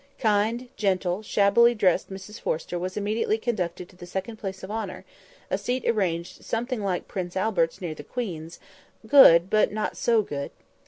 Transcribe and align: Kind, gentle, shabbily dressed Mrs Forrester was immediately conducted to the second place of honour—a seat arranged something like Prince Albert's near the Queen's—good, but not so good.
Kind, 0.17 0.69
gentle, 0.77 1.21
shabbily 1.21 1.75
dressed 1.75 2.09
Mrs 2.09 2.39
Forrester 2.39 2.79
was 2.79 2.97
immediately 2.97 3.37
conducted 3.37 3.87
to 3.89 3.95
the 3.95 4.07
second 4.07 4.37
place 4.37 4.63
of 4.63 4.71
honour—a 4.71 5.57
seat 5.59 5.87
arranged 5.87 6.43
something 6.43 6.81
like 6.81 7.07
Prince 7.07 7.37
Albert's 7.37 7.81
near 7.81 7.93
the 7.93 8.03
Queen's—good, 8.03 9.47
but 9.51 9.71
not 9.71 9.95
so 9.95 10.23
good. 10.23 10.49